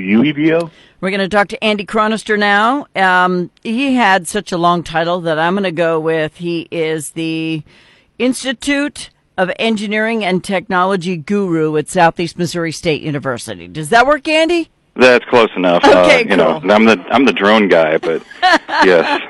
WUEVO. 0.00 0.70
We're 1.00 1.10
going 1.10 1.20
to 1.20 1.28
talk 1.28 1.48
to 1.48 1.64
Andy 1.64 1.86
Chronister 1.86 2.38
now. 2.38 2.86
Um, 2.94 3.50
he 3.62 3.94
had 3.94 4.28
such 4.28 4.52
a 4.52 4.58
long 4.58 4.82
title 4.82 5.20
that 5.22 5.38
I'm 5.38 5.54
going 5.54 5.64
to 5.64 5.72
go 5.72 5.98
with. 5.98 6.36
He 6.36 6.68
is 6.70 7.12
the 7.12 7.62
Institute 8.18 9.10
of 9.38 9.50
Engineering 9.58 10.22
and 10.24 10.44
Technology 10.44 11.16
Guru 11.16 11.76
at 11.78 11.88
Southeast 11.88 12.36
Missouri 12.36 12.72
State 12.72 13.00
University. 13.00 13.66
Does 13.66 13.88
that 13.88 14.06
work, 14.06 14.28
Andy? 14.28 14.68
That's 14.96 15.24
close 15.26 15.48
enough. 15.56 15.82
Okay, 15.84 16.16
uh, 16.16 16.18
you 16.18 16.26
cool. 16.26 16.36
know, 16.36 16.74
I'm 16.74 16.84
the 16.84 17.02
I'm 17.10 17.24
the 17.24 17.32
drone 17.32 17.68
guy, 17.68 17.96
but 17.96 18.22
yes, 18.84 19.22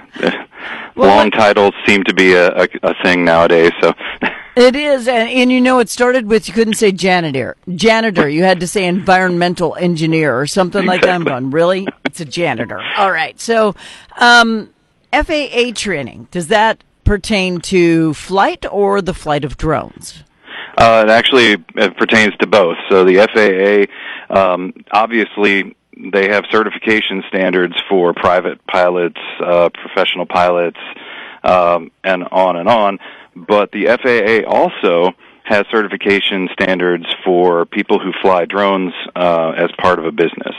long 0.96 1.30
titles 1.30 1.74
seem 1.86 2.02
to 2.04 2.14
be 2.14 2.32
a, 2.32 2.48
a, 2.48 2.68
a 2.82 2.94
thing 3.04 3.24
nowadays. 3.24 3.70
So 3.80 3.92
It 4.56 4.74
is, 4.74 5.06
and, 5.06 5.28
and 5.28 5.52
you 5.52 5.60
know, 5.60 5.78
it 5.78 5.88
started 5.88 6.26
with 6.26 6.48
you 6.48 6.54
couldn't 6.54 6.74
say 6.74 6.92
janitor. 6.92 7.56
Janitor, 7.74 8.28
you 8.28 8.42
had 8.42 8.60
to 8.60 8.66
say 8.66 8.86
environmental 8.86 9.76
engineer 9.76 10.38
or 10.38 10.46
something 10.46 10.84
like 10.84 11.02
that. 11.02 11.10
I'm 11.10 11.24
going, 11.24 11.50
really? 11.50 11.86
It's 12.04 12.20
a 12.20 12.24
janitor. 12.24 12.80
All 12.96 13.12
right. 13.12 13.38
So, 13.40 13.76
um, 14.18 14.70
FAA 15.12 15.72
training 15.74 16.28
does 16.30 16.48
that 16.48 16.82
pertain 17.04 17.60
to 17.60 18.14
flight 18.14 18.66
or 18.70 19.00
the 19.00 19.14
flight 19.14 19.44
of 19.44 19.56
drones? 19.56 20.24
Uh, 20.76 21.04
it 21.06 21.10
actually 21.10 21.52
it 21.76 21.96
pertains 21.96 22.36
to 22.38 22.46
both. 22.46 22.76
So 22.88 23.04
the 23.04 23.88
FAA, 24.30 24.34
um, 24.34 24.72
obviously, 24.92 25.76
they 26.12 26.28
have 26.28 26.44
certification 26.50 27.22
standards 27.28 27.74
for 27.88 28.14
private 28.14 28.64
pilots, 28.66 29.20
uh, 29.44 29.68
professional 29.70 30.26
pilots, 30.26 30.78
um, 31.42 31.90
and 32.04 32.24
on 32.30 32.56
and 32.56 32.68
on. 32.68 32.98
But 33.34 33.72
the 33.72 33.86
FAA 33.86 34.48
also 34.48 35.12
has 35.44 35.66
certification 35.70 36.48
standards 36.52 37.06
for 37.24 37.64
people 37.64 37.98
who 37.98 38.12
fly 38.22 38.44
drones 38.44 38.92
uh, 39.16 39.52
as 39.56 39.70
part 39.78 39.98
of 39.98 40.04
a 40.04 40.12
business, 40.12 40.54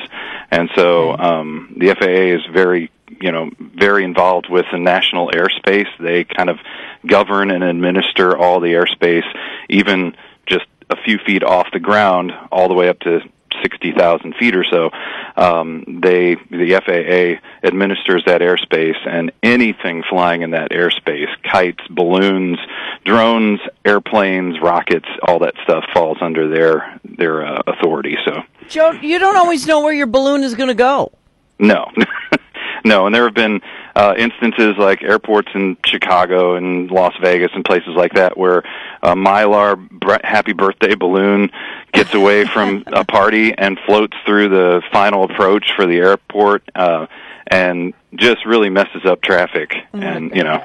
and 0.50 0.70
so 0.76 1.16
um, 1.18 1.74
the 1.78 1.96
FAA 1.96 2.36
is 2.36 2.42
very 2.54 2.92
you 3.20 3.32
know 3.32 3.52
very 3.60 4.04
involved 4.04 4.50
with 4.50 4.66
the 4.72 4.80
national 4.80 5.30
airspace. 5.30 5.88
They 6.00 6.24
kind 6.24 6.50
of 6.50 6.60
govern 7.06 7.52
and 7.52 7.64
administer 7.64 8.38
all 8.38 8.60
the 8.60 8.74
airspace, 8.74 9.26
even 9.70 10.16
just 10.46 10.66
a 10.90 10.96
few 11.04 11.18
feet 11.26 11.44
off 11.44 11.68
the 11.72 11.80
ground, 11.80 12.32
all 12.52 12.68
the 12.68 12.74
way 12.74 12.90
up 12.90 13.00
to 13.02 13.22
sixty 13.62 13.92
thousand 13.92 14.36
feet 14.36 14.56
or 14.56 14.64
so. 14.64 14.90
Um, 15.36 16.00
they 16.02 16.36
the 16.36 16.82
FAA 16.86 17.68
administers 17.68 18.24
that 18.26 18.42
airspace, 18.42 18.98
and 19.08 19.32
anything 19.44 20.04
flying 20.10 20.42
in 20.42 20.52
that 20.52 20.72
airspace, 20.72 21.30
kites, 21.44 21.82
balloons, 21.90 22.60
drones, 23.06 23.60
airplanes, 23.86 24.60
rockets, 24.62 25.08
all 25.24 25.40
that 25.40 25.56
stuff 25.64 25.84
falls 25.94 26.18
under 26.22 26.48
their 26.48 27.00
their 27.04 27.46
uh, 27.46 27.62
authority. 27.68 28.18
So. 28.26 28.44
Joe, 28.68 28.92
you 28.92 29.20
don't 29.20 29.36
always 29.36 29.68
know 29.68 29.82
where 29.82 29.94
your 29.94 30.08
balloon 30.08 30.44
is 30.44 30.56
going 30.56 30.70
to 30.70 30.74
go. 30.74 31.12
No, 31.60 31.92
no, 32.84 33.06
and 33.06 33.14
there 33.16 33.26
have 33.26 33.34
been 33.34 33.62
uh, 33.96 34.14
instances 34.18 34.76
like 34.78 35.02
airports 35.04 35.50
in 35.54 35.78
Chicago 35.86 36.56
and 36.56 36.90
Las 36.92 37.14
Vegas 37.22 37.52
and 37.54 37.64
places 37.66 37.90
like 37.96 38.14
that 38.14 38.38
where 38.38 38.60
a 39.04 39.16
mylar 39.16 39.76
br- 39.90 40.16
happy 40.24 40.54
birthday 40.54 40.96
balloon 40.96 41.50
gets 41.94 42.14
away 42.14 42.46
from 42.54 42.84
a 42.88 43.04
party 43.06 43.54
and 43.58 43.80
floats 43.86 44.16
through 44.26 44.50
the 44.50 44.82
final 44.92 45.24
approach 45.24 45.72
for 45.76 45.86
the 45.86 45.98
airport 45.98 46.64
uh, 46.76 47.08
and 47.48 47.94
just 48.16 48.46
really 48.46 48.70
messes 48.70 49.06
up 49.06 49.22
traffic. 49.22 49.74
and 49.94 50.36
you 50.36 50.44
know, 50.44 50.62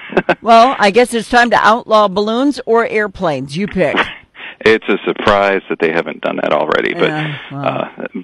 Well, 0.42 0.74
I 0.78 0.90
guess 0.90 1.14
it's 1.14 1.28
time 1.30 1.50
to 1.50 1.56
outlaw 1.56 2.08
balloons 2.08 2.60
or 2.66 2.86
airplanes. 2.86 3.56
You 3.56 3.66
pick. 3.68 3.96
it's 4.60 4.88
a 4.88 4.98
surprise 5.04 5.62
that 5.68 5.78
they 5.78 5.92
haven't 5.92 6.20
done 6.22 6.36
that 6.36 6.52
already. 6.52 6.94
But 6.94 7.08
Yeah, 7.08 7.38
well. 7.52 7.64
uh, 8.16 8.20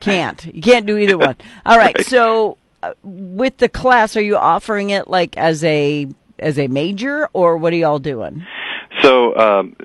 Can't. 0.00 0.46
You 0.54 0.62
can't 0.62 0.86
do 0.86 0.96
either 0.96 1.18
one. 1.18 1.36
All 1.66 1.76
right. 1.76 1.94
Right. 1.96 2.06
So, 2.06 2.52
uh, 2.52 2.54
with 3.02 3.58
the 3.58 3.68
class, 3.68 4.16
are 4.16 4.22
you 4.22 4.36
offering 4.36 4.90
it 4.90 5.08
like 5.08 5.36
as 5.36 5.64
a 5.64 6.08
as 6.38 6.58
a 6.58 6.68
major, 6.68 7.28
or 7.32 7.56
what 7.56 7.72
are 7.72 7.76
y'all 7.76 7.98
doing? 7.98 8.46
So, 9.02 9.36
um, 9.36 9.76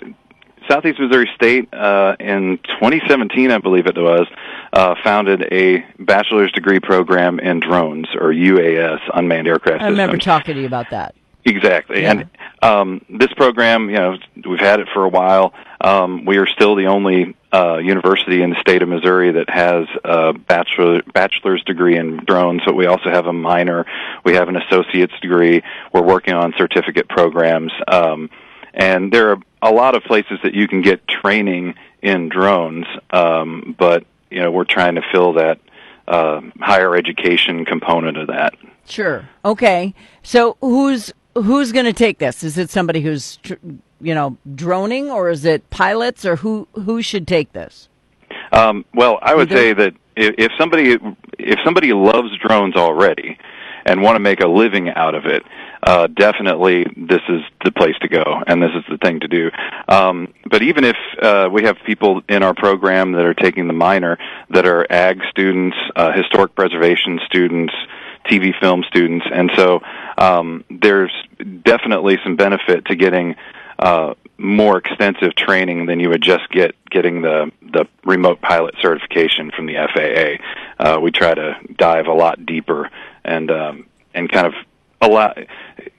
Southeast 0.69 1.00
Missouri 1.00 1.29
State 1.35 1.73
uh, 1.73 2.16
in 2.19 2.57
2017, 2.79 3.51
I 3.51 3.57
believe 3.57 3.88
it 3.88 3.97
was, 3.97 4.28
uh, 4.72 4.95
founded 5.03 5.47
a 5.51 5.85
bachelor's 6.00 6.51
degree 6.51 6.79
program 6.79 7.40
in 7.40 7.59
drones, 7.59 8.07
or 8.16 8.31
UAS, 8.31 9.00
unmanned 9.13 9.47
aircraft 9.47 9.81
I 9.81 9.88
remember 9.88 10.16
systems. 10.16 10.25
talking 10.25 10.56
to 10.56 10.62
you 10.62 10.67
about 10.67 10.90
that. 10.91 11.16
Exactly. 11.46 12.03
Yeah. 12.03 12.12
And 12.12 12.29
um, 12.62 13.06
this 13.09 13.34
program, 13.34 13.90
you 13.90 13.97
know, 13.97 14.17
we've 14.47 14.59
had 14.59 14.79
it 14.79 14.88
for 14.94 15.03
a 15.03 15.09
while. 15.09 15.53
Um, 15.83 16.23
we 16.23 16.38
are 16.38 16.47
still 16.47 16.75
the 16.75 16.88
only 16.88 17.35
uh, 17.53 17.77
university 17.77 18.41
in 18.41 18.49
the 18.51 18.59
state 18.61 18.81
of 18.81 18.88
Missouri 18.88 19.33
that 19.33 19.49
has 19.49 19.85
a 20.05 20.31
bachelor, 20.31 21.01
bachelor's 21.13 21.61
degree 21.63 21.97
in 21.97 22.23
drones, 22.25 22.61
but 22.66 22.73
we 22.73 22.85
also 22.85 23.09
have 23.09 23.27
a 23.27 23.33
minor. 23.33 23.85
We 24.23 24.35
have 24.35 24.47
an 24.47 24.55
associate's 24.55 25.19
degree. 25.19 25.61
We're 25.91 26.03
working 26.03 26.33
on 26.35 26.53
certificate 26.57 27.09
programs. 27.09 27.73
Um, 27.88 28.29
and 28.73 29.11
there 29.11 29.31
are 29.31 29.38
a 29.61 29.72
lot 29.72 29.95
of 29.95 30.03
places 30.03 30.39
that 30.43 30.53
you 30.53 30.67
can 30.69 30.81
get 30.81 31.05
training 31.07 31.75
in 32.01 32.29
drones, 32.29 32.85
um, 33.11 33.75
but, 33.77 34.05
you 34.31 34.41
know, 34.41 34.51
we're 34.51 34.63
trying 34.63 34.95
to 34.95 35.01
fill 35.11 35.33
that 35.33 35.59
uh, 36.07 36.41
higher 36.59 36.95
education 36.95 37.66
component 37.66 38.17
of 38.17 38.27
that. 38.27 38.55
Sure. 38.85 39.27
Okay. 39.45 39.93
So, 40.22 40.57
who's 40.59 41.13
who's 41.35 41.72
going 41.72 41.85
to 41.85 41.93
take 41.93 42.19
this? 42.19 42.43
Is 42.43 42.57
it 42.57 42.69
somebody 42.69 43.01
who's 43.01 43.38
tr- 43.38 43.53
you 44.03 44.14
know 44.14 44.38
droning, 44.53 45.09
or 45.09 45.30
is 45.30 45.46
it 45.46 45.69
pilots, 45.69 46.25
or 46.25 46.36
who 46.38 46.68
who 46.74 47.02
should 47.02 47.28
take 47.28 47.53
this? 47.53 47.90
Um, 48.52 48.86
well, 48.94 49.18
I 49.22 49.34
would 49.34 49.50
say 49.50 49.74
that 49.74 49.94
if, 50.16 50.36
if 50.38 50.52
somebody 50.59 50.97
if 51.40 51.59
somebody 51.66 51.94
loves 51.94 52.30
drones 52.38 52.75
already 52.75 53.38
and 53.86 54.02
want 54.02 54.16
to 54.16 54.19
make 54.19 54.40
a 54.40 54.47
living 54.47 54.90
out 54.90 55.16
of 55.16 55.25
it, 55.25 55.44
uh, 55.81 56.08
definitely 56.08 56.86
this 56.96 57.22
is 57.28 57.41
the 57.66 57.72
place 57.72 57.96
to 58.02 58.08
go, 58.08 58.24
and 58.47 58.62
this 58.62 58.72
is 58.75 58.84
the 58.90 58.97
thing 58.97 59.19
to 59.19 59.28
do. 59.28 59.50
Um, 59.90 60.34
but 60.50 60.62
even 60.62 60.84
if 60.84 60.96
uh, 61.22 61.50
we 61.52 61.64
have 61.64 61.78
people 61.85 62.22
in 62.30 62.44
our 62.44 62.53
program 62.53 63.12
that 63.14 63.25
are 63.25 63.34
taking 63.34 63.68
the 63.68 63.74
minor 63.74 64.18
that 64.52 64.66
are 64.66 64.85
ag 64.90 65.22
students, 65.30 65.75
uh, 65.96 66.12
historic 66.14 66.56
preservation 66.56 67.20
students, 67.25 67.74
TV 68.30 68.53
film 68.62 68.84
students, 68.88 69.25
and 69.34 69.52
so 69.58 69.81
um, 70.18 70.64
there's 70.70 71.12
definitely 71.66 72.18
some 72.24 72.38
benefit 72.38 72.85
to 72.85 72.96
getting 72.96 73.35
uh, 73.83 74.13
more 74.38 74.77
extensive 74.77 75.35
training 75.35 75.88
than 75.88 75.99
you 75.99 76.07
would 76.07 76.23
just 76.23 76.49
get 76.49 76.73
getting 76.89 77.21
the 77.21 77.51
the 77.73 77.85
remote 78.05 78.39
pilot 78.39 78.73
certification 78.81 79.51
from 79.51 79.66
the 79.66 79.75
FAA. 79.94 80.41
Uh, 80.83 80.99
we 81.01 81.11
try 81.11 81.33
to 81.33 81.55
dive 81.77 82.07
a 82.07 82.13
lot 82.13 82.45
deeper 82.45 82.89
and 83.25 83.51
um, 83.51 83.85
and 84.13 84.31
kind 84.31 84.47
of 84.47 84.53
allow 85.01 85.33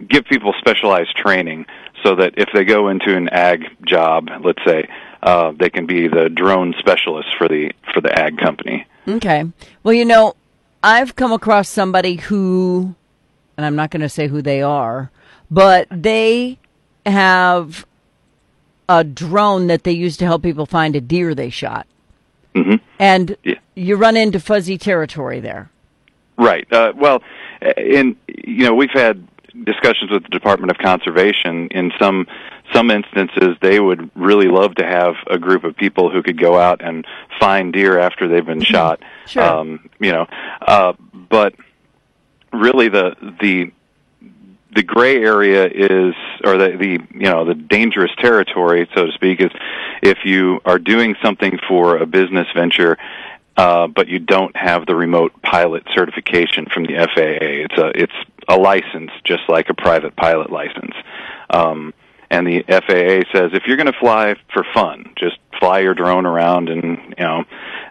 give 0.09 0.25
people 0.25 0.55
specialized 0.59 1.15
training 1.15 1.67
so 2.03 2.17
that 2.17 2.33
if 2.39 2.49
they 2.55 2.65
go 2.65 2.89
into 2.89 3.15
an 3.15 3.29
ag 3.29 3.65
job, 3.87 4.29
let's 4.43 4.65
say, 4.67 4.89
uh, 5.23 5.53
they 5.53 5.69
can 5.69 5.85
be 5.85 6.09
the 6.09 6.31
drone 6.31 6.75
specialist 6.79 7.29
for 7.37 7.49
the 7.49 7.71
for 7.93 8.01
the 8.01 8.19
ag 8.19 8.39
company. 8.39 8.87
Okay. 9.07 9.45
Well, 9.83 9.93
you 9.93 10.07
know, 10.07 10.37
I've 10.83 11.17
come 11.17 11.33
across 11.33 11.69
somebody 11.69 12.17
who, 12.17 12.95
and 13.59 13.67
I'm 13.67 13.77
not 13.77 13.91
going 13.91 14.01
to 14.01 14.09
say 14.09 14.29
who 14.29 14.41
they 14.41 14.63
are, 14.63 15.11
but 15.51 15.87
they 15.91 16.59
have 17.07 17.87
a 18.89 19.05
drone 19.05 19.67
that 19.69 19.85
they 19.85 19.93
use 19.93 20.17
to 20.19 20.25
help 20.25 20.43
people 20.43 20.67
find 20.67 20.95
a 20.97 21.01
deer 21.01 21.35
they 21.35 21.51
shot. 21.51 21.87
hmm 22.55 22.75
And 22.99 23.37
Yeah. 23.43 23.55
you 23.75 23.97
run 23.97 24.17
into 24.17 24.39
fuzzy 24.41 24.79
territory 24.79 25.41
there. 25.41 25.71
Right. 26.37 26.71
Uh, 26.73 26.93
well, 26.97 27.23
in 27.77 28.17
you 28.27 28.65
know 28.67 28.75
we've 28.75 28.91
had 28.93 29.27
discussions 29.65 30.11
with 30.11 30.25
the 30.25 30.29
Department 30.31 30.71
of 30.73 30.79
Conservation. 30.79 31.69
In 31.71 31.93
some 31.99 32.27
some 32.73 32.91
instances, 32.91 33.57
they 33.63 33.79
would 33.79 34.11
really 34.17 34.49
love 34.49 34.75
to 34.77 34.85
have 34.87 35.15
a 35.31 35.39
group 35.39 35.65
of 35.65 35.77
people 35.77 36.11
who 36.11 36.23
could 36.23 36.39
go 36.41 36.59
out 36.59 36.81
and 36.83 37.07
find 37.39 37.73
deer 37.73 37.99
after 37.99 38.27
they've 38.27 38.45
been 38.45 38.63
shot. 38.63 39.01
Sure. 39.27 39.43
Um, 39.45 39.89
you 40.01 40.11
know, 40.13 40.27
uh, 40.61 40.95
but 41.31 41.55
really 42.53 42.89
the 42.89 43.15
the 43.41 43.71
the 44.75 44.83
gray 44.83 45.17
area 45.17 45.67
is, 45.67 46.15
or 46.45 46.57
the, 46.59 46.77
the 46.77 46.99
you 47.13 47.31
know 47.31 47.45
the 47.45 47.55
dangerous 47.55 48.11
territory, 48.19 48.89
so 48.95 49.07
to 49.07 49.13
speak, 49.13 49.41
is 49.41 49.51
if 50.03 50.19
you 50.25 50.61
are 50.65 50.79
doing 50.79 51.15
something 51.23 51.59
for 51.69 51.97
a 51.97 52.07
business 52.07 52.47
venture, 52.55 52.97
uh, 53.57 53.87
but 53.87 54.09
you 54.09 54.19
don't 54.19 54.57
have 54.57 54.87
the 54.87 54.95
remote 54.95 55.33
pilot 55.43 55.85
certification 55.95 56.67
from 56.67 56.85
the 56.85 56.95
FAA. 56.95 57.65
It's 57.65 57.79
a 57.79 58.03
it's 58.03 58.13
a 58.49 58.57
license, 58.57 59.11
just 59.25 59.43
like 59.49 59.69
a 59.69 59.75
private 59.75 60.17
pilot 60.17 60.51
license. 60.51 60.95
Um, 61.51 61.95
and 62.31 62.47
the 62.47 62.65
FAA 62.67 63.31
says 63.33 63.51
if 63.53 63.65
you're 63.67 63.77
going 63.77 63.93
to 63.93 63.99
fly 63.99 64.35
for 64.53 64.65
fun, 64.75 65.13
just 65.17 65.37
fly 65.61 65.81
your 65.81 65.95
drone 65.95 66.27
around, 66.27 66.69
and 66.69 67.15
you 67.17 67.25
know, 67.25 67.45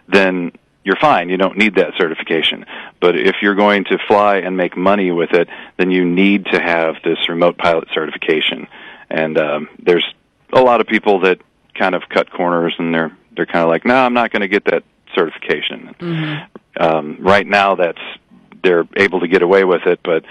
then 0.08 0.52
you're 0.84 0.96
fine. 1.00 1.30
You 1.30 1.38
don't 1.38 1.56
need 1.56 1.76
that 1.76 1.94
certification. 1.98 2.66
But 3.00 3.16
if 3.16 3.36
you're 3.42 3.54
going 3.54 3.84
to 3.84 3.98
fly 4.06 4.36
and 4.36 4.56
make 4.56 4.76
money 4.76 5.10
with 5.10 5.32
it, 5.32 5.48
then 5.78 5.90
you 5.90 6.04
need 6.04 6.46
to 6.52 6.60
have 6.60 6.96
this 7.02 7.28
remote 7.28 7.56
pilot 7.56 7.88
certification. 7.92 8.68
And 9.10 9.38
um, 9.38 9.68
there's 9.82 10.04
a 10.52 10.60
lot 10.60 10.80
of 10.80 10.86
people 10.86 11.20
that 11.20 11.38
kind 11.74 11.94
of 11.94 12.02
cut 12.08 12.30
corners, 12.30 12.74
and 12.78 12.94
they're 12.94 13.16
they're 13.34 13.46
kind 13.46 13.64
of 13.64 13.68
like, 13.68 13.84
no, 13.84 13.96
I'm 13.96 14.14
not 14.14 14.30
going 14.30 14.42
to 14.42 14.48
get 14.48 14.66
that 14.66 14.84
certification. 15.14 15.94
Mm-hmm. 15.98 16.82
Um, 16.82 17.16
right 17.20 17.46
now, 17.46 17.74
that's 17.74 18.00
they're 18.62 18.84
able 18.96 19.20
to 19.20 19.28
get 19.28 19.42
away 19.42 19.64
with 19.64 19.82
it, 19.86 20.00
but 20.04 20.24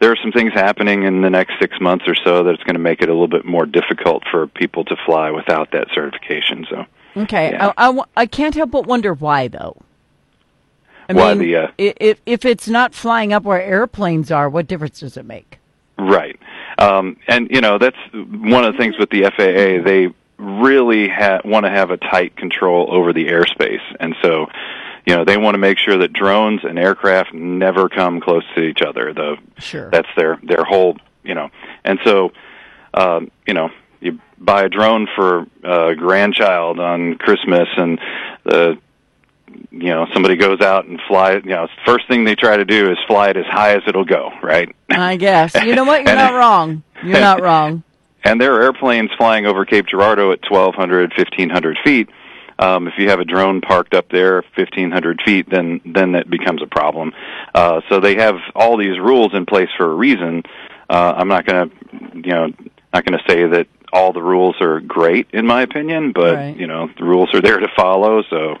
there 0.00 0.12
are 0.12 0.16
some 0.22 0.32
things 0.32 0.52
happening 0.52 1.02
in 1.04 1.22
the 1.22 1.30
next 1.30 1.54
six 1.60 1.80
months 1.80 2.04
or 2.06 2.14
so 2.14 2.44
that's 2.44 2.62
going 2.62 2.74
to 2.74 2.80
make 2.80 3.02
it 3.02 3.08
a 3.08 3.12
little 3.12 3.28
bit 3.28 3.44
more 3.44 3.66
difficult 3.66 4.22
for 4.30 4.46
people 4.46 4.84
to 4.84 4.96
fly 5.06 5.30
without 5.30 5.72
that 5.72 5.88
certification. 5.94 6.66
So, 6.70 6.84
okay, 7.22 7.50
yeah. 7.50 7.72
I, 7.76 7.90
I, 7.90 8.02
I 8.16 8.26
can't 8.26 8.54
help 8.54 8.70
but 8.70 8.86
wonder 8.86 9.14
why 9.14 9.48
though. 9.48 9.76
I 11.08 11.12
why 11.14 11.34
mean, 11.34 11.38
the 11.38 11.56
uh, 11.56 11.68
if 11.78 12.20
if 12.26 12.44
it's 12.44 12.68
not 12.68 12.94
flying 12.94 13.32
up 13.32 13.44
where 13.44 13.62
airplanes 13.62 14.30
are, 14.30 14.48
what 14.48 14.66
difference 14.66 15.00
does 15.00 15.16
it 15.16 15.24
make? 15.24 15.58
Right, 15.98 16.38
um, 16.78 17.16
and 17.26 17.50
you 17.50 17.60
know 17.60 17.78
that's 17.78 17.96
one 18.12 18.64
of 18.64 18.74
the 18.74 18.78
things 18.78 18.96
with 18.98 19.10
the 19.10 19.22
FAA. 19.22 19.84
They 19.84 20.08
really 20.36 21.08
ha- 21.08 21.40
want 21.44 21.64
to 21.64 21.70
have 21.70 21.90
a 21.90 21.96
tight 21.96 22.36
control 22.36 22.88
over 22.90 23.12
the 23.12 23.26
airspace, 23.26 23.82
and 23.98 24.14
so 24.22 24.46
you 25.06 25.16
know 25.16 25.24
they 25.24 25.38
want 25.38 25.54
to 25.54 25.58
make 25.58 25.78
sure 25.78 25.96
that 25.96 26.12
drones 26.12 26.60
and 26.62 26.78
aircraft 26.78 27.32
never 27.32 27.88
come 27.88 28.20
close 28.20 28.44
to 28.54 28.62
each 28.62 28.82
other. 28.82 29.14
The 29.14 29.36
sure 29.58 29.90
that's 29.90 30.08
their 30.14 30.38
their 30.42 30.64
whole 30.64 30.98
you 31.24 31.34
know, 31.34 31.50
and 31.84 31.98
so 32.04 32.32
um, 32.92 33.30
you 33.46 33.54
know 33.54 33.70
you 34.00 34.20
buy 34.36 34.64
a 34.64 34.68
drone 34.68 35.08
for 35.16 35.46
a 35.64 35.94
grandchild 35.96 36.78
on 36.78 37.16
Christmas, 37.16 37.68
and 37.76 37.98
the 38.44 38.78
you 39.70 39.88
know 39.88 40.06
somebody 40.12 40.36
goes 40.36 40.60
out 40.60 40.86
and 40.86 41.00
fly. 41.08 41.34
You 41.34 41.42
know, 41.42 41.68
first 41.86 42.08
thing 42.08 42.24
they 42.24 42.34
try 42.34 42.56
to 42.56 42.64
do 42.64 42.90
is 42.90 42.98
fly 43.06 43.30
it 43.30 43.36
as 43.36 43.46
high 43.46 43.74
as 43.74 43.82
it'll 43.86 44.04
go. 44.04 44.30
Right? 44.42 44.74
I 44.90 45.16
guess 45.16 45.54
you 45.54 45.74
know 45.74 45.84
what 45.84 46.04
you're 46.04 46.14
not 46.16 46.34
wrong. 46.34 46.82
You're 47.02 47.20
not 47.20 47.42
wrong. 47.42 47.82
And 48.24 48.40
there 48.40 48.56
are 48.56 48.62
airplanes 48.62 49.10
flying 49.16 49.46
over 49.46 49.64
Cape 49.64 49.86
Girardeau 49.86 50.32
at 50.32 50.40
1,200, 50.50 51.12
1,500 51.16 51.78
feet 51.84 52.08
um, 52.58 52.88
if 52.88 52.94
you 52.98 53.08
have 53.08 53.20
a 53.20 53.24
drone 53.24 53.60
parked 53.60 53.94
up 53.94 54.08
there 54.10 54.42
1,500 54.56 55.22
feet, 55.24 55.48
then 55.48 55.80
then 55.84 56.12
that 56.12 56.28
becomes 56.28 56.62
a 56.62 56.66
problem. 56.66 57.12
Uh, 57.54 57.80
so 57.88 58.00
they 58.00 58.16
have 58.16 58.36
all 58.54 58.76
these 58.76 58.98
rules 58.98 59.32
in 59.32 59.46
place 59.46 59.68
for 59.76 59.90
a 59.90 59.94
reason. 59.94 60.42
Uh, 60.90 61.14
I'm 61.16 61.28
not 61.28 61.46
going 61.46 61.70
to, 61.70 61.76
you 62.14 62.34
know, 62.34 62.46
not 62.92 63.04
going 63.04 63.18
to 63.18 63.24
say 63.28 63.46
that 63.46 63.68
all 63.92 64.12
the 64.12 64.22
rules 64.22 64.56
are 64.60 64.80
great 64.80 65.28
in 65.32 65.46
my 65.46 65.62
opinion, 65.62 66.12
but 66.12 66.34
right. 66.34 66.56
you 66.56 66.66
know 66.66 66.88
the 66.98 67.04
rules 67.04 67.32
are 67.32 67.40
there 67.40 67.58
to 67.58 67.68
follow. 67.76 68.22
So 68.28 68.56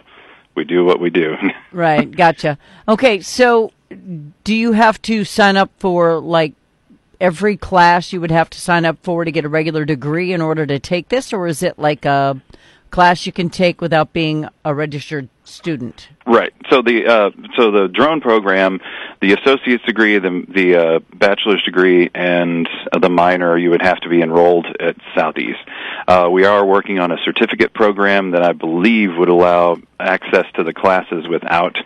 we 0.58 0.64
do 0.64 0.84
what 0.84 1.00
we 1.00 1.08
do. 1.08 1.36
right. 1.72 2.10
Gotcha. 2.10 2.58
Okay. 2.86 3.20
So 3.20 3.72
do 4.44 4.54
you 4.54 4.72
have 4.72 5.00
to 5.02 5.24
sign 5.24 5.56
up 5.56 5.70
for 5.78 6.18
like 6.18 6.52
every 7.20 7.56
class 7.56 8.12
you 8.12 8.20
would 8.20 8.30
have 8.30 8.50
to 8.50 8.60
sign 8.60 8.84
up 8.84 8.98
for 9.02 9.24
to 9.24 9.30
get 9.30 9.44
a 9.44 9.48
regular 9.48 9.84
degree 9.84 10.32
in 10.32 10.42
order 10.42 10.66
to 10.66 10.78
take 10.78 11.08
this, 11.08 11.32
or 11.32 11.46
is 11.46 11.62
it 11.62 11.78
like 11.78 12.04
a 12.04 12.40
class 12.90 13.24
you 13.24 13.32
can 13.32 13.48
take 13.50 13.80
without 13.80 14.12
being 14.12 14.48
a 14.64 14.74
registered 14.74 15.28
student. 15.48 16.08
Right. 16.26 16.52
So 16.70 16.82
the 16.82 17.06
uh, 17.06 17.30
so 17.56 17.70
the 17.70 17.88
drone 17.88 18.20
program, 18.20 18.80
the 19.20 19.32
associate's 19.32 19.84
degree, 19.84 20.18
the 20.18 20.44
the 20.48 20.76
uh, 20.76 20.98
bachelor's 21.14 21.62
degree, 21.62 22.10
and 22.14 22.68
the 22.98 23.08
minor, 23.08 23.56
you 23.56 23.70
would 23.70 23.82
have 23.82 24.00
to 24.00 24.08
be 24.08 24.20
enrolled 24.22 24.66
at 24.80 24.96
Southeast. 25.16 25.58
Uh, 26.06 26.28
we 26.30 26.44
are 26.44 26.64
working 26.64 26.98
on 26.98 27.12
a 27.12 27.16
certificate 27.24 27.74
program 27.74 28.32
that 28.32 28.42
I 28.42 28.52
believe 28.52 29.10
would 29.16 29.28
allow 29.28 29.76
access 29.98 30.46
to 30.54 30.64
the 30.64 30.72
classes 30.72 31.26
without 31.28 31.76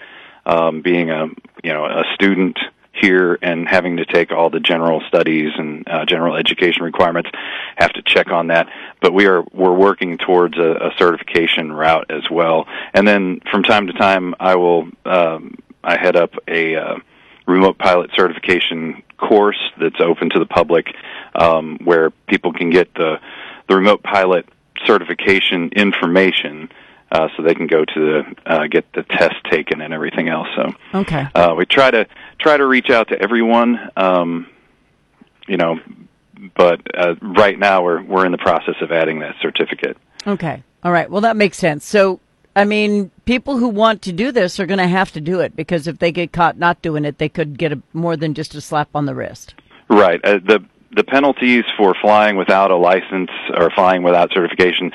um, 0.44 0.82
being 0.82 1.10
a 1.10 1.26
you 1.62 1.72
know 1.72 1.84
a 1.84 2.04
student 2.14 2.58
here 2.92 3.38
and 3.40 3.66
having 3.68 3.96
to 3.96 4.04
take 4.04 4.32
all 4.32 4.50
the 4.50 4.60
general 4.60 5.02
studies 5.08 5.52
and 5.56 5.88
uh, 5.88 6.04
general 6.04 6.36
education 6.36 6.82
requirements 6.82 7.30
have 7.76 7.92
to 7.92 8.02
check 8.02 8.28
on 8.28 8.48
that. 8.48 8.68
But 9.00 9.12
we 9.12 9.26
are 9.26 9.42
we're 9.52 9.74
working 9.74 10.18
towards 10.18 10.58
a, 10.58 10.88
a 10.88 10.90
certification 10.98 11.72
route 11.72 12.10
as 12.10 12.30
well. 12.30 12.66
And 12.94 13.06
then 13.08 13.40
from 13.50 13.62
time 13.62 13.86
to 13.86 13.92
time 13.92 14.34
i 14.38 14.56
will 14.56 14.88
um, 15.04 15.56
i 15.82 15.96
head 15.98 16.16
up 16.16 16.34
a 16.48 16.76
uh, 16.76 16.96
remote 17.46 17.78
pilot 17.78 18.10
certification 18.14 19.02
course 19.16 19.58
that's 19.80 20.00
open 20.00 20.30
to 20.30 20.38
the 20.38 20.46
public 20.46 20.86
um, 21.34 21.78
where 21.84 22.10
people 22.28 22.52
can 22.52 22.70
get 22.70 22.92
the 22.94 23.20
the 23.68 23.76
remote 23.76 24.02
pilot 24.02 24.46
certification 24.84 25.70
information 25.74 26.68
uh, 27.12 27.28
so 27.36 27.42
they 27.42 27.54
can 27.54 27.66
go 27.66 27.84
to 27.84 27.94
the 27.94 28.36
uh, 28.46 28.66
get 28.66 28.90
the 28.94 29.02
test 29.02 29.36
taken 29.50 29.80
and 29.80 29.92
everything 29.92 30.28
else. 30.28 30.48
So 30.56 30.72
okay, 30.94 31.26
uh, 31.34 31.54
we 31.56 31.66
try 31.66 31.90
to 31.90 32.06
try 32.42 32.56
to 32.56 32.66
reach 32.66 32.90
out 32.90 33.08
to 33.08 33.20
everyone. 33.20 33.78
Um, 33.96 34.48
you 35.46 35.56
know, 35.56 35.78
but 36.56 36.80
uh, 36.96 37.14
right 37.20 37.58
now 37.58 37.82
we're 37.82 38.02
we're 38.02 38.26
in 38.26 38.32
the 38.32 38.38
process 38.38 38.74
of 38.80 38.92
adding 38.92 39.20
that 39.20 39.34
certificate. 39.40 39.96
Okay, 40.26 40.62
all 40.82 40.92
right. 40.92 41.10
Well, 41.10 41.22
that 41.22 41.36
makes 41.36 41.58
sense. 41.58 41.84
So. 41.84 42.20
I 42.54 42.66
mean, 42.66 43.10
people 43.24 43.56
who 43.56 43.68
want 43.68 44.02
to 44.02 44.12
do 44.12 44.30
this 44.30 44.60
are 44.60 44.66
going 44.66 44.76
to 44.76 44.86
have 44.86 45.10
to 45.12 45.22
do 45.22 45.40
it 45.40 45.56
because 45.56 45.86
if 45.86 45.98
they 45.98 46.12
get 46.12 46.32
caught 46.32 46.58
not 46.58 46.82
doing 46.82 47.06
it, 47.06 47.16
they 47.16 47.30
could 47.30 47.56
get 47.56 47.72
a, 47.72 47.80
more 47.94 48.14
than 48.14 48.34
just 48.34 48.54
a 48.54 48.60
slap 48.60 48.90
on 48.94 49.06
the 49.06 49.14
wrist. 49.14 49.54
Right. 49.88 50.22
Uh, 50.22 50.32
the 50.34 50.62
the 50.94 51.04
penalties 51.04 51.64
for 51.76 51.94
flying 52.00 52.36
without 52.36 52.70
a 52.70 52.76
license 52.76 53.30
or 53.56 53.70
flying 53.70 54.02
without 54.02 54.30
certification 54.32 54.92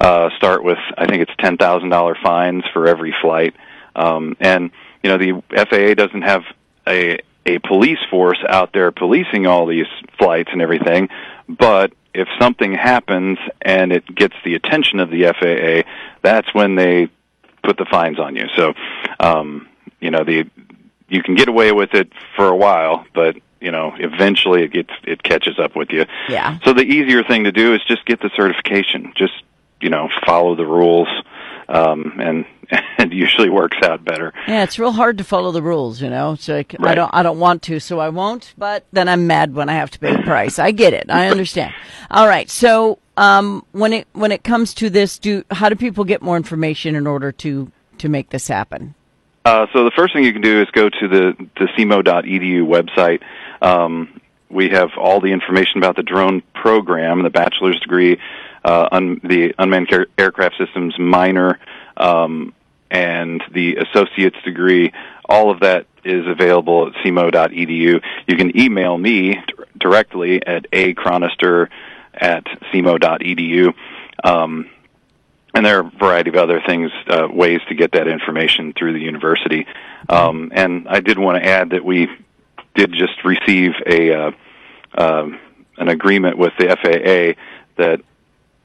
uh, 0.00 0.30
start 0.36 0.64
with 0.64 0.78
I 0.96 1.06
think 1.06 1.22
it's 1.22 1.32
ten 1.38 1.56
thousand 1.56 1.90
dollar 1.90 2.16
fines 2.22 2.62
for 2.72 2.86
every 2.86 3.14
flight, 3.20 3.54
um, 3.96 4.36
and 4.40 4.70
you 5.02 5.10
know 5.10 5.18
the 5.18 5.42
FAA 5.50 5.94
doesn't 5.94 6.22
have 6.22 6.42
a 6.86 7.18
a 7.46 7.58
police 7.58 7.98
force 8.10 8.38
out 8.48 8.72
there 8.72 8.90
policing 8.92 9.46
all 9.46 9.66
these 9.66 9.86
flights 10.18 10.50
and 10.52 10.60
everything, 10.60 11.08
but 11.48 11.92
if 12.12 12.28
something 12.38 12.72
happens 12.74 13.38
and 13.62 13.92
it 13.92 14.04
gets 14.14 14.34
the 14.44 14.54
attention 14.54 15.00
of 15.00 15.10
the 15.10 15.24
FAA, 15.24 15.88
that's 16.22 16.52
when 16.54 16.74
they 16.74 17.08
put 17.62 17.76
the 17.76 17.86
fines 17.90 18.18
on 18.18 18.36
you. 18.36 18.46
So, 18.56 18.74
um, 19.18 19.68
you 20.00 20.10
know, 20.10 20.24
the 20.24 20.48
you 21.08 21.22
can 21.22 21.34
get 21.34 21.48
away 21.48 21.72
with 21.72 21.94
it 21.94 22.12
for 22.36 22.48
a 22.48 22.56
while, 22.56 23.04
but 23.14 23.36
you 23.60 23.70
know, 23.70 23.92
eventually 23.98 24.62
it 24.62 24.72
gets 24.72 24.90
it 25.04 25.22
catches 25.22 25.58
up 25.58 25.76
with 25.76 25.90
you. 25.90 26.06
Yeah. 26.28 26.58
So 26.64 26.72
the 26.72 26.82
easier 26.82 27.22
thing 27.22 27.44
to 27.44 27.52
do 27.52 27.74
is 27.74 27.80
just 27.86 28.04
get 28.06 28.20
the 28.20 28.30
certification. 28.34 29.12
Just 29.16 29.42
you 29.80 29.90
know, 29.90 30.08
follow 30.26 30.56
the 30.56 30.66
rules, 30.66 31.08
um, 31.68 32.20
and 32.20 32.44
it 32.98 33.12
usually 33.12 33.48
works 33.48 33.76
out 33.82 34.04
better. 34.04 34.32
Yeah, 34.46 34.62
it's 34.62 34.78
real 34.78 34.92
hard 34.92 35.18
to 35.18 35.24
follow 35.24 35.52
the 35.52 35.62
rules. 35.62 36.00
You 36.00 36.10
know, 36.10 36.32
it's 36.32 36.48
like 36.48 36.74
right. 36.78 36.92
I 36.92 36.94
don't 36.94 37.10
I 37.12 37.22
don't 37.22 37.38
want 37.38 37.62
to, 37.62 37.80
so 37.80 37.98
I 37.98 38.08
won't. 38.08 38.54
But 38.56 38.84
then 38.92 39.08
I'm 39.08 39.26
mad 39.26 39.54
when 39.54 39.68
I 39.68 39.74
have 39.74 39.90
to 39.92 39.98
pay 39.98 40.14
the 40.14 40.22
price. 40.22 40.58
I 40.58 40.70
get 40.70 40.92
it. 40.92 41.06
I 41.08 41.28
understand. 41.28 41.74
All 42.10 42.26
right. 42.26 42.48
So 42.50 42.98
um, 43.16 43.64
when 43.72 43.92
it 43.92 44.08
when 44.12 44.32
it 44.32 44.44
comes 44.44 44.74
to 44.74 44.90
this, 44.90 45.18
do 45.18 45.44
how 45.50 45.68
do 45.68 45.76
people 45.76 46.04
get 46.04 46.22
more 46.22 46.36
information 46.36 46.94
in 46.94 47.06
order 47.06 47.32
to 47.32 47.70
to 47.98 48.08
make 48.08 48.30
this 48.30 48.48
happen? 48.48 48.94
Uh, 49.44 49.66
so 49.72 49.84
the 49.84 49.90
first 49.96 50.12
thing 50.14 50.24
you 50.24 50.32
can 50.32 50.42
do 50.42 50.60
is 50.60 50.68
go 50.72 50.88
to 50.88 51.08
the 51.08 51.48
the 51.58 51.66
semo.edu 51.76 52.62
website. 52.66 53.20
Um, 53.62 54.20
we 54.50 54.68
have 54.70 54.90
all 54.98 55.20
the 55.20 55.32
information 55.32 55.78
about 55.78 55.96
the 55.96 56.02
drone 56.02 56.42
program, 56.54 57.22
the 57.22 57.30
bachelor's 57.30 57.78
degree, 57.80 58.18
uh, 58.64 58.88
un, 58.90 59.20
the 59.22 59.54
unmanned 59.58 59.88
aircraft 60.18 60.56
systems 60.58 60.98
minor, 60.98 61.58
um, 61.96 62.52
and 62.90 63.42
the 63.52 63.76
associate's 63.76 64.40
degree. 64.44 64.92
All 65.28 65.50
of 65.50 65.60
that 65.60 65.86
is 66.04 66.26
available 66.26 66.88
at 66.88 66.94
semo.edu. 67.04 68.02
You 68.26 68.36
can 68.36 68.58
email 68.58 68.96
me 68.96 69.38
directly 69.78 70.44
at 70.44 70.66
a 70.72 70.94
chronister 70.94 71.68
at 72.14 72.44
semo.edu. 72.72 73.74
Um, 74.24 74.68
and 75.54 75.66
there 75.66 75.78
are 75.78 75.86
a 75.86 75.98
variety 75.98 76.30
of 76.30 76.36
other 76.36 76.62
things, 76.66 76.90
uh, 77.08 77.28
ways 77.30 77.60
to 77.68 77.74
get 77.74 77.92
that 77.92 78.06
information 78.06 78.72
through 78.72 78.92
the 78.92 79.00
university. 79.00 79.66
Um, 80.08 80.52
and 80.54 80.86
I 80.88 81.00
did 81.00 81.18
want 81.18 81.42
to 81.42 81.48
add 81.48 81.70
that 81.70 81.84
we 81.84 82.08
did 82.74 82.92
just 82.92 83.24
receive 83.24 83.72
a 83.86 84.12
uh, 84.12 84.30
uh, 84.96 85.28
an 85.78 85.88
agreement 85.88 86.36
with 86.38 86.52
the 86.58 86.68
FAA 86.68 87.40
that 87.82 88.00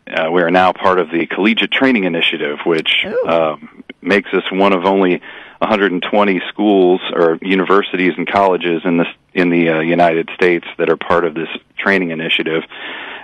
uh, 0.07 0.29
we 0.31 0.41
are 0.41 0.51
now 0.51 0.71
part 0.71 0.99
of 0.99 1.09
the 1.09 1.25
Collegiate 1.25 1.71
Training 1.71 2.03
Initiative, 2.03 2.59
which 2.65 3.05
uh, 3.27 3.57
makes 4.01 4.29
us 4.33 4.43
one 4.51 4.73
of 4.73 4.85
only 4.85 5.21
120 5.59 6.41
schools 6.49 7.01
or 7.13 7.39
universities 7.41 8.13
and 8.17 8.27
colleges 8.27 8.81
in 8.85 8.97
the 8.97 9.05
in 9.33 9.49
the 9.49 9.69
uh, 9.69 9.79
United 9.79 10.29
States 10.35 10.65
that 10.77 10.89
are 10.89 10.97
part 10.97 11.25
of 11.25 11.33
this 11.33 11.49
training 11.77 12.11
initiative. 12.11 12.63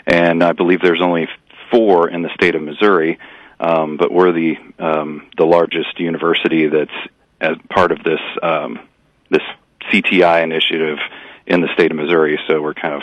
And 0.07 0.43
I 0.43 0.53
believe 0.53 0.81
there's 0.81 1.01
only 1.01 1.27
four 1.69 2.09
in 2.09 2.21
the 2.21 2.29
state 2.33 2.55
of 2.55 2.61
Missouri, 2.61 3.19
um, 3.59 3.97
but 3.97 4.11
we're 4.11 4.31
the 4.31 4.57
um, 4.79 5.29
the 5.37 5.45
largest 5.45 5.99
university 5.99 6.67
that's 6.67 6.91
as 7.39 7.57
part 7.69 7.91
of 7.91 8.03
this 8.03 8.19
um, 8.41 8.79
this 9.29 9.43
CTI 9.91 10.43
initiative 10.43 10.97
in 11.45 11.61
the 11.61 11.67
state 11.73 11.91
of 11.91 11.97
Missouri. 11.97 12.39
So 12.47 12.61
we're 12.61 12.73
kind 12.73 12.95
of 12.95 13.01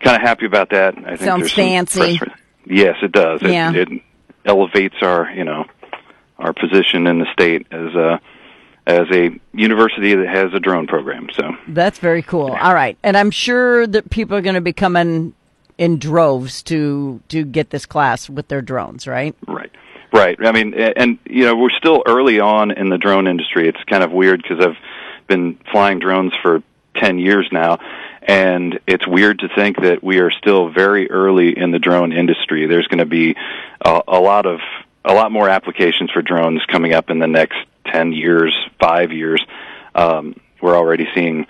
kind 0.00 0.16
of 0.16 0.22
happy 0.22 0.46
about 0.46 0.70
that. 0.70 0.96
I 0.98 1.16
think 1.16 1.20
Sounds 1.20 1.52
fancy. 1.52 2.18
press- 2.18 2.38
Yes, 2.66 2.96
it 3.02 3.12
does. 3.12 3.42
Yeah. 3.42 3.72
It, 3.72 3.90
it 3.90 4.02
elevates 4.44 4.96
our 5.02 5.30
you 5.30 5.44
know 5.44 5.64
our 6.38 6.52
position 6.52 7.06
in 7.06 7.18
the 7.18 7.26
state 7.32 7.66
as 7.70 7.94
a 7.94 8.20
as 8.86 9.06
a 9.12 9.30
university 9.52 10.14
that 10.14 10.28
has 10.28 10.52
a 10.54 10.60
drone 10.60 10.86
program. 10.86 11.28
So 11.34 11.52
That's 11.68 11.98
very 11.98 12.22
cool. 12.22 12.50
All 12.50 12.74
right, 12.74 12.96
and 13.02 13.16
I'm 13.16 13.30
sure 13.30 13.86
that 13.86 14.10
people 14.10 14.36
are 14.36 14.42
going 14.42 14.56
to 14.56 14.60
be 14.60 14.72
coming 14.72 15.34
in 15.78 15.98
droves 15.98 16.62
to 16.64 17.20
to 17.28 17.44
get 17.44 17.70
this 17.70 17.86
class 17.86 18.28
with 18.28 18.48
their 18.48 18.62
drones, 18.62 19.06
right? 19.06 19.34
right, 19.46 19.70
Right. 20.12 20.36
I 20.44 20.52
mean, 20.52 20.74
and 20.74 21.18
you 21.24 21.44
know, 21.46 21.56
we're 21.56 21.70
still 21.70 22.02
early 22.06 22.38
on 22.38 22.70
in 22.70 22.90
the 22.90 22.98
drone 22.98 23.26
industry. 23.26 23.68
It's 23.68 23.82
kind 23.84 24.04
of 24.04 24.12
weird 24.12 24.42
because 24.42 24.64
I've 24.64 24.76
been 25.26 25.58
flying 25.70 26.00
drones 26.00 26.32
for 26.42 26.62
10 26.96 27.18
years 27.18 27.48
now, 27.50 27.78
and 28.26 28.78
it's 28.86 29.06
weird 29.06 29.40
to 29.40 29.48
think 29.54 29.80
that 29.82 30.02
we 30.02 30.18
are 30.18 30.30
still 30.30 30.70
very 30.70 31.10
early 31.10 31.56
in 31.56 31.70
the 31.70 31.78
drone 31.78 32.12
industry. 32.12 32.66
There's 32.66 32.86
going 32.86 32.98
to 32.98 33.06
be 33.06 33.34
a, 33.84 34.02
a 34.08 34.20
lot 34.20 34.46
of 34.46 34.60
a 35.04 35.12
lot 35.12 35.32
more 35.32 35.48
applications 35.48 36.10
for 36.12 36.22
drones 36.22 36.62
coming 36.66 36.92
up 36.94 37.10
in 37.10 37.18
the 37.18 37.26
next 37.26 37.58
10 37.86 38.12
years, 38.12 38.56
5 38.80 39.10
years. 39.12 39.44
Um, 39.96 40.36
we're 40.60 40.76
already 40.76 41.08
seeing 41.12 41.46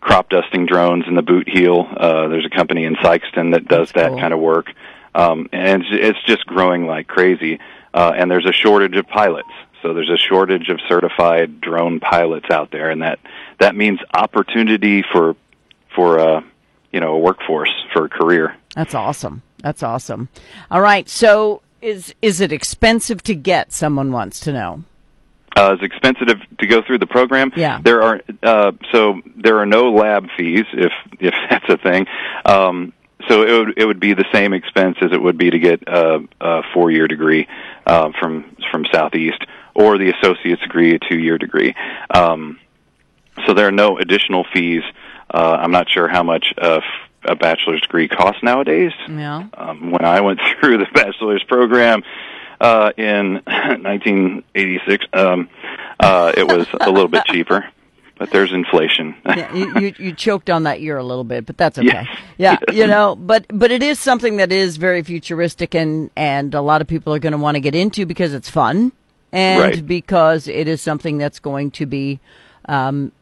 crop 0.00 0.28
dusting 0.28 0.66
drones 0.66 1.04
in 1.06 1.14
the 1.14 1.22
boot 1.22 1.48
heel. 1.48 1.86
Uh, 1.96 2.26
there's 2.26 2.44
a 2.44 2.50
company 2.50 2.84
in 2.84 2.96
Sikeston 2.96 3.52
that 3.52 3.68
does 3.68 3.92
That's 3.92 3.92
that 3.92 4.08
cool. 4.10 4.18
kind 4.18 4.34
of 4.34 4.40
work. 4.40 4.72
Um, 5.14 5.48
and 5.52 5.82
it's, 5.82 5.90
it's 5.92 6.22
just 6.24 6.46
growing 6.46 6.86
like 6.86 7.06
crazy. 7.06 7.60
Uh, 7.94 8.12
and 8.16 8.28
there's 8.30 8.44
a 8.44 8.52
shortage 8.52 8.96
of 8.96 9.06
pilots. 9.06 9.48
So 9.82 9.94
there's 9.94 10.10
a 10.10 10.16
shortage 10.16 10.68
of 10.68 10.80
certified 10.88 11.60
drone 11.60 12.00
pilots 12.00 12.50
out 12.50 12.72
there, 12.72 12.90
and 12.90 13.02
that 13.02 13.20
that 13.60 13.76
means 13.76 14.00
opportunity 14.12 15.04
for 15.12 15.36
for 15.96 16.20
uh, 16.20 16.42
you 16.92 17.00
know 17.00 17.14
a 17.14 17.18
workforce 17.18 17.72
for 17.92 18.04
a 18.04 18.08
career. 18.08 18.56
That's 18.76 18.94
awesome. 18.94 19.42
That's 19.62 19.82
awesome. 19.82 20.28
All 20.70 20.80
right. 20.80 21.08
So 21.08 21.62
is 21.82 22.14
is 22.22 22.40
it 22.40 22.52
expensive 22.52 23.22
to 23.24 23.34
get? 23.34 23.72
Someone 23.72 24.12
wants 24.12 24.38
to 24.40 24.52
know. 24.52 24.84
Uh, 25.56 25.72
it's 25.72 25.82
expensive 25.82 26.28
to 26.58 26.66
go 26.66 26.82
through 26.82 26.98
the 26.98 27.06
program. 27.06 27.50
Yeah. 27.56 27.80
There 27.82 28.02
are 28.02 28.20
uh, 28.42 28.72
so 28.92 29.22
there 29.36 29.58
are 29.58 29.66
no 29.66 29.90
lab 29.90 30.28
fees 30.36 30.66
if 30.72 30.92
if 31.18 31.34
that's 31.50 31.68
a 31.68 31.78
thing. 31.78 32.06
Um, 32.44 32.92
so 33.28 33.42
it 33.42 33.58
would 33.58 33.78
it 33.78 33.86
would 33.86 34.00
be 34.00 34.12
the 34.12 34.26
same 34.32 34.52
expense 34.52 34.98
as 35.00 35.12
it 35.12 35.20
would 35.20 35.38
be 35.38 35.50
to 35.50 35.58
get 35.58 35.82
a, 35.88 36.20
a 36.40 36.62
four 36.74 36.90
year 36.90 37.08
degree 37.08 37.48
uh, 37.86 38.10
from 38.20 38.56
from 38.70 38.84
Southeast 38.92 39.42
or 39.74 39.98
the 39.98 40.10
associate's 40.10 40.62
degree, 40.62 40.94
a 40.94 40.98
two 40.98 41.18
year 41.18 41.38
degree. 41.38 41.74
Um, 42.10 42.58
so 43.46 43.54
there 43.54 43.66
are 43.66 43.72
no 43.72 43.98
additional 43.98 44.44
fees. 44.52 44.82
Uh, 45.32 45.58
I'm 45.60 45.72
not 45.72 45.88
sure 45.90 46.08
how 46.08 46.22
much 46.22 46.54
a 46.58 46.80
bachelor's 47.40 47.80
degree 47.80 48.06
costs 48.08 48.42
nowadays. 48.42 48.92
Yeah. 49.08 49.46
Um, 49.54 49.90
when 49.90 50.04
I 50.04 50.20
went 50.20 50.40
through 50.60 50.78
the 50.78 50.86
bachelor's 50.94 51.42
program 51.44 52.02
uh, 52.60 52.92
in 52.96 53.34
1986, 53.46 55.06
um, 55.12 55.48
uh, 56.00 56.32
it 56.36 56.46
was 56.46 56.66
a 56.80 56.90
little 56.90 57.08
bit 57.08 57.24
cheaper, 57.26 57.66
but 58.18 58.30
there's 58.30 58.52
inflation. 58.52 59.14
yeah, 59.26 59.52
you, 59.54 59.80
you 59.80 59.94
you 59.98 60.12
choked 60.12 60.48
on 60.50 60.62
that 60.64 60.80
year 60.80 60.96
a 60.98 61.04
little 61.04 61.24
bit, 61.24 61.46
but 61.46 61.56
that's 61.56 61.78
okay. 61.78 61.86
Yes. 61.88 62.06
Yeah, 62.38 62.56
Yes. 62.68 62.76
you 62.76 62.86
know, 62.86 63.16
but 63.16 63.46
but 63.52 63.70
it 63.70 63.82
is 63.82 63.98
something 63.98 64.36
that 64.38 64.52
is 64.52 64.76
very 64.76 65.02
futuristic, 65.02 65.74
and 65.74 66.10
and 66.16 66.54
a 66.54 66.60
lot 66.60 66.80
of 66.80 66.86
people 66.86 67.12
are 67.14 67.18
going 67.18 67.32
to 67.32 67.38
want 67.38 67.56
to 67.56 67.60
get 67.60 67.74
into 67.74 68.06
because 68.06 68.32
it's 68.34 68.48
fun, 68.50 68.92
and 69.32 69.60
Right. 69.60 69.86
because 69.86 70.48
it 70.48 70.68
is 70.68 70.80
something 70.80 71.18
that's 71.18 71.40
going 71.40 71.72
to 71.72 71.86
be 71.86 72.20
um, 72.68 73.12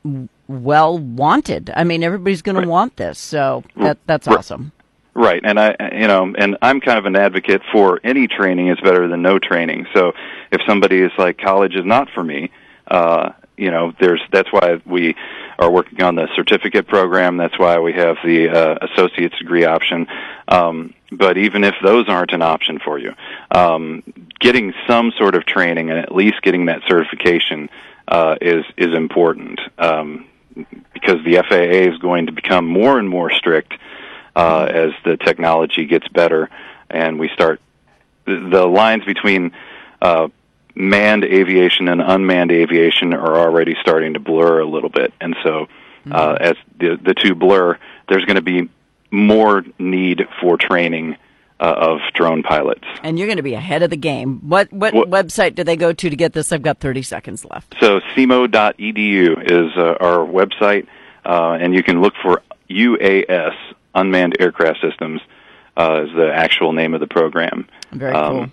well 0.48 0.98
wanted. 0.98 1.70
I 1.74 1.84
mean, 1.84 2.02
everybody's 2.02 2.42
going 2.42 2.60
to 2.60 2.68
want 2.68 2.96
this, 2.96 3.18
so 3.18 3.64
that 3.76 3.98
that's 4.06 4.26
Right. 4.26 4.38
awesome. 4.38 4.72
Right, 5.16 5.40
and 5.44 5.60
I, 5.60 5.76
you 5.92 6.08
know, 6.08 6.34
and 6.36 6.56
I'm 6.60 6.80
kind 6.80 6.98
of 6.98 7.06
an 7.06 7.14
advocate 7.14 7.62
for 7.70 8.00
any 8.02 8.26
training 8.26 8.68
is 8.68 8.80
better 8.80 9.06
than 9.06 9.22
no 9.22 9.38
training. 9.38 9.86
So 9.94 10.12
if 10.50 10.60
somebody 10.66 10.98
is 11.00 11.12
like 11.16 11.38
college 11.38 11.76
is 11.76 11.84
not 11.84 12.08
for 12.10 12.24
me, 12.24 12.50
uh, 12.88 13.30
you 13.56 13.70
know, 13.70 13.92
there's 14.00 14.20
that's 14.32 14.52
why 14.52 14.82
we 14.84 15.14
are 15.60 15.70
working 15.70 16.02
on 16.02 16.16
the 16.16 16.26
certificate 16.34 16.88
program. 16.88 17.36
That's 17.36 17.56
why 17.56 17.78
we 17.78 17.92
have 17.92 18.16
the 18.24 18.48
uh, 18.48 18.86
associate's 18.90 19.38
degree 19.38 19.64
option. 19.64 20.08
Um, 20.48 20.94
but 21.12 21.38
even 21.38 21.62
if 21.62 21.76
those 21.80 22.08
aren't 22.08 22.32
an 22.32 22.42
option 22.42 22.80
for 22.84 22.98
you, 22.98 23.14
um, 23.52 24.02
getting 24.40 24.74
some 24.88 25.12
sort 25.16 25.36
of 25.36 25.46
training 25.46 25.90
and 25.90 25.98
at 26.00 26.12
least 26.12 26.42
getting 26.42 26.66
that 26.66 26.82
certification 26.88 27.70
uh, 28.08 28.34
is 28.40 28.64
is 28.76 28.92
important 28.92 29.60
um, 29.78 30.26
because 30.92 31.24
the 31.24 31.42
FAA 31.48 31.90
is 31.92 31.98
going 31.98 32.26
to 32.26 32.32
become 32.32 32.66
more 32.66 32.98
and 32.98 33.08
more 33.08 33.30
strict 33.30 33.74
uh, 34.36 34.66
as 34.70 34.90
the 35.04 35.16
technology 35.16 35.84
gets 35.84 36.06
better 36.08 36.50
and 36.90 37.18
we 37.18 37.28
start 37.28 37.60
the, 38.26 38.48
the 38.50 38.64
lines 38.66 39.04
between 39.04 39.52
uh, 40.00 40.28
manned 40.74 41.24
aviation 41.24 41.88
and 41.88 42.00
unmanned 42.00 42.52
aviation 42.52 43.14
are 43.14 43.36
already 43.36 43.76
starting 43.80 44.14
to 44.14 44.20
blur 44.20 44.60
a 44.60 44.66
little 44.66 44.88
bit. 44.88 45.12
And 45.20 45.36
so 45.42 45.68
uh, 46.10 46.36
as 46.40 46.56
the 46.78 46.98
the 47.02 47.14
two 47.14 47.34
blur 47.34 47.78
there's 48.08 48.24
going 48.24 48.36
to 48.36 48.42
be 48.42 48.68
more 49.10 49.64
need 49.78 50.26
for 50.40 50.56
training 50.56 51.16
uh, 51.64 51.88
of 51.90 51.98
drone 52.14 52.42
pilots 52.42 52.84
And 53.02 53.18
you're 53.18 53.26
going 53.28 53.36
to 53.38 53.42
be 53.42 53.54
ahead 53.54 53.82
of 53.82 53.90
the 53.90 53.96
game. 53.96 54.40
What 54.48 54.72
what 54.72 54.92
What- 54.94 55.08
website 55.10 55.54
do 55.54 55.64
they 55.64 55.76
go 55.76 55.92
to 55.92 56.10
to 56.10 56.16
get 56.16 56.32
this? 56.32 56.52
I've 56.52 56.62
got 56.62 56.78
30 56.80 57.02
seconds 57.02 57.44
left. 57.50 57.74
So 57.80 58.00
SEMO.edu 58.14 59.42
is 59.50 59.70
uh, 59.76 59.94
our 60.00 60.26
website, 60.26 60.86
uh, 61.24 61.58
and 61.60 61.74
you 61.74 61.82
can 61.82 62.00
look 62.02 62.14
for 62.22 62.42
UAS, 62.70 63.54
Unmanned 63.94 64.36
Aircraft 64.40 64.78
Systems, 64.80 65.20
uh, 65.76 66.04
is 66.06 66.10
the 66.14 66.30
actual 66.34 66.72
name 66.72 66.94
of 66.94 67.00
the 67.00 67.06
program. 67.06 67.66
Very 67.92 68.14
Um, 68.14 68.32
cool. 68.36 68.46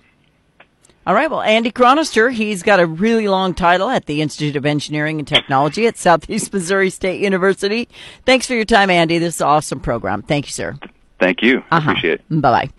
All 1.07 1.15
right. 1.15 1.31
Well, 1.31 1.41
Andy 1.41 1.71
Chronister, 1.71 2.31
he's 2.31 2.61
got 2.61 2.79
a 2.79 2.85
really 2.85 3.27
long 3.27 3.55
title 3.55 3.89
at 3.89 4.05
the 4.05 4.21
Institute 4.21 4.55
of 4.55 4.67
Engineering 4.67 5.17
and 5.17 5.27
Technology 5.27 5.87
at 5.87 5.97
Southeast 5.97 6.53
Missouri 6.53 6.91
State 6.91 7.19
University. 7.21 7.87
Thanks 8.25 8.45
for 8.45 8.53
your 8.53 8.65
time, 8.65 8.91
Andy. 8.91 9.17
This 9.17 9.35
is 9.35 9.41
an 9.41 9.47
awesome 9.47 9.79
program. 9.79 10.21
Thank 10.21 10.45
you, 10.45 10.51
sir. 10.51 10.77
Thank 11.19 11.41
you. 11.41 11.63
Uh-huh. 11.71 11.89
Appreciate 11.91 12.13
it. 12.29 12.41
Bye 12.41 12.51
bye. 12.51 12.69